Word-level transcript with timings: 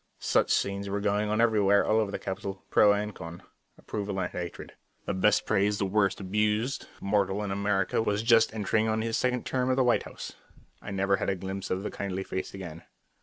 Such 0.17 0.49
scenes 0.51 0.89
were 0.89 0.99
going 0.99 1.29
on 1.29 1.39
everywhere 1.39 1.85
all 1.85 1.99
over 1.99 2.09
the 2.09 2.17
capital, 2.17 2.63
pro 2.71 2.91
and 2.91 3.13
con. 3.13 3.43
Approval 3.77 4.19
and 4.19 4.31
hatred. 4.31 4.73
The 5.05 5.13
best 5.13 5.45
praised, 5.45 5.79
the 5.79 5.85
worst 5.85 6.19
abused 6.19 6.87
mortal 6.99 7.43
in 7.43 7.51
America 7.51 8.01
was 8.01 8.23
just 8.23 8.51
entering 8.51 8.87
on 8.87 9.03
his 9.03 9.15
second 9.15 9.45
term 9.45 9.69
at 9.69 9.75
the 9.75 9.83
White 9.83 10.01
House. 10.01 10.33
I 10.81 10.89
never 10.89 11.13
even 11.17 11.19
had 11.19 11.29
a 11.29 11.35
glimpse 11.35 11.69
of 11.69 11.83
the 11.83 11.91
kindly 11.91 12.23
face 12.23 12.51
again. 12.55 12.81